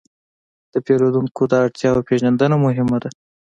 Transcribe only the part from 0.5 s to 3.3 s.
د پیرودونکو د اړتیاوو پېژندنه مهمه ده.